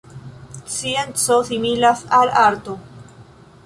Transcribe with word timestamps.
Scienco 0.71 1.43
similas 1.43 2.05
al 2.09 2.29
arto. 2.31 2.79